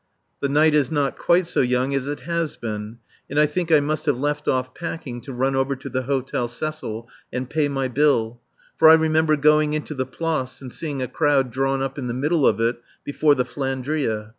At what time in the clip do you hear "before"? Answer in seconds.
13.03-13.35